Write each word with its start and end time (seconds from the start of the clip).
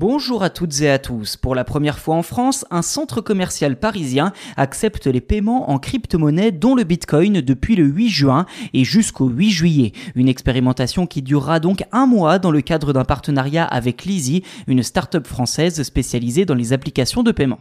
Bonjour 0.00 0.44
à 0.44 0.48
toutes 0.48 0.80
et 0.82 0.88
à 0.88 1.00
tous. 1.00 1.36
Pour 1.36 1.56
la 1.56 1.64
première 1.64 1.98
fois 1.98 2.14
en 2.14 2.22
France, 2.22 2.64
un 2.70 2.82
centre 2.82 3.20
commercial 3.20 3.76
parisien 3.76 4.32
accepte 4.56 5.08
les 5.08 5.20
paiements 5.20 5.70
en 5.70 5.80
crypto-monnaie 5.80 6.52
dont 6.52 6.76
le 6.76 6.84
Bitcoin 6.84 7.40
depuis 7.40 7.74
le 7.74 7.82
8 7.82 8.08
juin 8.08 8.46
et 8.74 8.84
jusqu'au 8.84 9.26
8 9.26 9.50
juillet. 9.50 9.92
Une 10.14 10.28
expérimentation 10.28 11.08
qui 11.08 11.20
durera 11.20 11.58
donc 11.58 11.82
un 11.90 12.06
mois 12.06 12.38
dans 12.38 12.52
le 12.52 12.60
cadre 12.60 12.92
d'un 12.92 13.04
partenariat 13.04 13.64
avec 13.64 14.04
Lizzy, 14.04 14.44
une 14.68 14.84
start-up 14.84 15.26
française 15.26 15.82
spécialisée 15.82 16.44
dans 16.44 16.54
les 16.54 16.72
applications 16.72 17.24
de 17.24 17.32
paiement. 17.32 17.58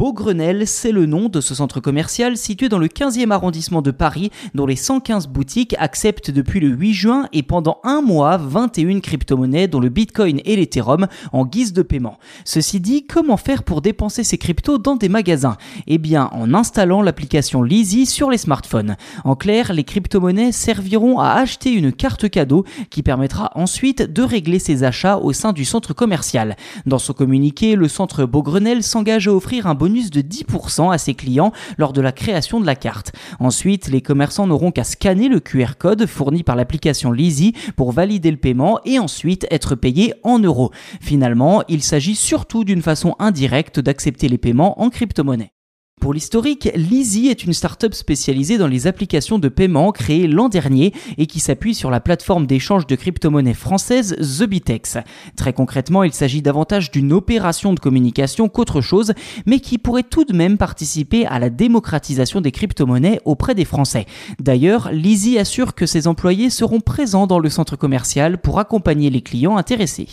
Beaugrenelle, 0.00 0.66
c'est 0.66 0.92
le 0.92 1.04
nom 1.04 1.28
de 1.28 1.42
ce 1.42 1.54
centre 1.54 1.78
commercial 1.78 2.38
situé 2.38 2.70
dans 2.70 2.78
le 2.78 2.86
15e 2.86 3.32
arrondissement 3.32 3.82
de 3.82 3.90
Paris, 3.90 4.30
dont 4.54 4.64
les 4.64 4.74
115 4.74 5.26
boutiques 5.28 5.76
acceptent 5.78 6.30
depuis 6.30 6.58
le 6.58 6.68
8 6.68 6.94
juin 6.94 7.28
et 7.34 7.42
pendant 7.42 7.80
un 7.84 8.00
mois 8.00 8.38
21 8.38 9.00
crypto-monnaies 9.00 9.68
dont 9.68 9.78
le 9.78 9.90
Bitcoin 9.90 10.40
et 10.46 10.56
l'Ethereum 10.56 11.06
en 11.34 11.44
guise 11.44 11.74
de 11.74 11.82
paiement. 11.82 12.16
Ceci 12.46 12.80
dit, 12.80 13.06
comment 13.06 13.36
faire 13.36 13.62
pour 13.62 13.82
dépenser 13.82 14.24
ces 14.24 14.38
cryptos 14.38 14.78
dans 14.78 14.96
des 14.96 15.10
magasins? 15.10 15.58
Eh 15.86 15.98
bien, 15.98 16.30
en 16.32 16.54
installant 16.54 17.02
l'application 17.02 17.62
Lizzy 17.62 18.06
sur 18.06 18.30
les 18.30 18.38
smartphones. 18.38 18.96
En 19.24 19.36
clair, 19.36 19.74
les 19.74 19.84
crypto-monnaies 19.84 20.52
serviront 20.52 21.18
à 21.18 21.32
acheter 21.32 21.72
une 21.74 21.92
carte 21.92 22.30
cadeau 22.30 22.64
qui 22.88 23.02
permettra 23.02 23.50
ensuite 23.54 24.10
de 24.10 24.22
régler 24.22 24.60
ses 24.60 24.82
achats 24.82 25.18
au 25.18 25.34
sein 25.34 25.52
du 25.52 25.66
centre 25.66 25.92
commercial. 25.92 26.56
Dans 26.86 26.98
son 26.98 27.12
communiqué, 27.12 27.76
le 27.76 27.88
centre 27.88 28.24
Beaugrenelle 28.24 28.82
s'engage 28.82 29.28
à 29.28 29.34
offrir 29.34 29.66
un 29.66 29.74
bonus 29.74 29.89
de 29.90 30.20
10% 30.20 30.92
à 30.92 30.98
ses 30.98 31.14
clients 31.14 31.52
lors 31.78 31.92
de 31.92 32.00
la 32.00 32.12
création 32.12 32.60
de 32.60 32.66
la 32.66 32.76
carte. 32.76 33.12
Ensuite, 33.38 33.88
les 33.88 34.00
commerçants 34.00 34.46
n'auront 34.46 34.70
qu'à 34.70 34.84
scanner 34.84 35.28
le 35.28 35.40
QR 35.40 35.76
code 35.78 36.06
fourni 36.06 36.42
par 36.42 36.56
l'application 36.56 37.12
Lizzy 37.12 37.54
pour 37.76 37.92
valider 37.92 38.30
le 38.30 38.36
paiement 38.36 38.80
et 38.84 38.98
ensuite 38.98 39.46
être 39.50 39.74
payés 39.74 40.14
en 40.22 40.38
euros. 40.38 40.70
Finalement, 41.00 41.62
il 41.68 41.82
s'agit 41.82 42.14
surtout 42.14 42.64
d'une 42.64 42.82
façon 42.82 43.16
indirecte 43.18 43.80
d'accepter 43.80 44.28
les 44.28 44.38
paiements 44.38 44.80
en 44.80 44.90
crypto-monnaie. 44.90 45.52
Pour 46.00 46.14
l'historique, 46.14 46.70
Lizzy 46.74 47.28
est 47.28 47.44
une 47.44 47.52
start-up 47.52 47.92
spécialisée 47.92 48.56
dans 48.56 48.66
les 48.66 48.86
applications 48.86 49.38
de 49.38 49.48
paiement 49.48 49.92
créée 49.92 50.26
l'an 50.26 50.48
dernier 50.48 50.94
et 51.18 51.26
qui 51.26 51.40
s'appuie 51.40 51.74
sur 51.74 51.90
la 51.90 52.00
plateforme 52.00 52.46
d'échange 52.46 52.86
de 52.86 52.96
crypto-monnaies 52.96 53.52
française 53.52 54.16
TheBitex. 54.16 54.96
Très 55.36 55.52
concrètement, 55.52 56.02
il 56.02 56.14
s'agit 56.14 56.40
davantage 56.40 56.90
d'une 56.90 57.12
opération 57.12 57.74
de 57.74 57.80
communication 57.80 58.48
qu'autre 58.48 58.80
chose, 58.80 59.12
mais 59.44 59.60
qui 59.60 59.76
pourrait 59.76 60.02
tout 60.02 60.24
de 60.24 60.32
même 60.32 60.56
participer 60.56 61.26
à 61.26 61.38
la 61.38 61.50
démocratisation 61.50 62.40
des 62.40 62.50
crypto-monnaies 62.50 63.20
auprès 63.26 63.54
des 63.54 63.66
Français. 63.66 64.06
D'ailleurs, 64.40 64.90
Lizzy 64.92 65.38
assure 65.38 65.74
que 65.74 65.84
ses 65.84 66.06
employés 66.06 66.48
seront 66.48 66.80
présents 66.80 67.26
dans 67.26 67.38
le 67.38 67.50
centre 67.50 67.76
commercial 67.76 68.40
pour 68.40 68.58
accompagner 68.58 69.10
les 69.10 69.20
clients 69.20 69.58
intéressés. 69.58 70.08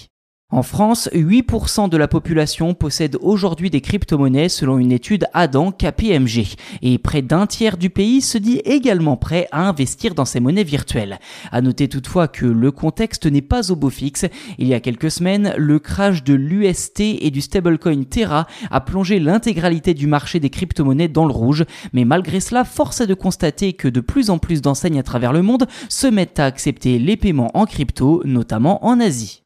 En 0.50 0.64
France, 0.64 1.09
8% 1.14 1.90
de 1.90 1.98
la 1.98 2.08
population 2.08 2.73
possède 2.73 3.17
aujourd'hui 3.20 3.70
des 3.70 3.81
crypto-monnaies 3.81 4.48
selon 4.48 4.78
une 4.78 4.94
étude 4.94 5.26
Adam 5.34 5.73
KPMG. 5.73 6.56
Et 6.81 6.98
près 7.00 7.22
d'un 7.22 7.48
tiers 7.48 7.76
du 7.76 7.90
pays 7.90 8.22
se 8.22 8.38
dit 8.38 8.62
également 8.64 9.18
prêt 9.18 9.50
à 9.52 9.68
investir 9.68 10.16
dans 10.16 10.23
ces 10.23 10.40
monnaies 10.40 10.64
virtuelles. 10.64 11.20
À 11.52 11.59
noter 11.59 11.90
toutefois 11.90 12.30
que 12.30 12.45
le 12.45 12.72
contexte 12.72 13.25
n'est 13.25 13.42
pas 13.42 13.73
au 13.73 13.75
beau 13.75 13.90
fixe. 13.90 14.23
Il 14.58 14.68
y 14.68 14.73
a 14.73 14.80
quelques 14.80 15.12
semaines, 15.12 15.53
le 15.58 15.80
crash 15.80 16.23
de 16.23 16.34
l'UST 16.34 17.02
et 17.02 17.30
du 17.30 17.42
stablecoin 17.42 18.06
Terra 18.06 18.48
a 18.72 18.80
plongé 18.80 19.20
l'intégralité 19.20 19.94
du 19.94 20.08
marché 20.08 20.40
des 20.40 20.50
crypto-monnaies 20.50 21.09
dans 21.09 21.25
le 21.25 21.34
rouge. 21.34 21.66
Mais 21.92 22.06
malgré 22.06 22.40
cela, 22.40 22.64
force 22.64 23.02
est 23.02 23.08
de 23.08 23.14
constater 23.14 23.73
que 23.73 23.90
de 23.90 24.00
plus 24.00 24.30
en 24.30 24.38
plus 24.38 24.62
d'enseignes 24.62 25.00
à 25.00 25.03
travers 25.03 25.34
le 25.34 25.42
monde 25.42 25.68
se 25.90 26.08
mettent 26.08 26.40
à 26.40 26.45
accepter 26.45 27.00
les 27.00 27.18
paiements 27.18 27.52
en 27.53 27.66
crypto, 27.66 28.22
notamment 28.23 28.86
en 28.86 29.02
Asie. 29.02 29.44